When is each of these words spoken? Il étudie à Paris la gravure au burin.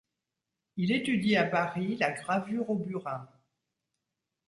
Il 0.77 0.91
étudie 0.93 1.35
à 1.37 1.43
Paris 1.45 1.95
la 1.97 2.11
gravure 2.11 2.71
au 2.71 2.75
burin. 2.75 3.29